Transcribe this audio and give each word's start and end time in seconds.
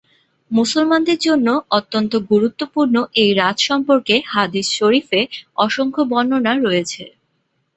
মুসলমানদের 0.51 1.19
জন্য 1.19 1.47
অত্যন্ত 1.71 2.13
গুরুত্বপূর্ণ 2.31 2.95
এই 3.21 3.31
রাত 3.33 3.57
সর্ম্পকে 3.59 4.15
হাদিস 4.33 4.67
শরীফে 4.79 5.21
অসংখ্য 5.57 6.01
বর্ণনা 6.11 6.53
রয়েছে। 6.57 7.03